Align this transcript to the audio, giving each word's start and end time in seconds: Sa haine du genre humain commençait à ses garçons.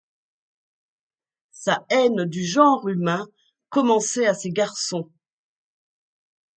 Sa 1.51 1.85
haine 1.91 2.25
du 2.25 2.43
genre 2.43 2.89
humain 2.89 3.27
commençait 3.69 4.25
à 4.25 4.33
ses 4.33 4.49
garçons. 4.49 5.07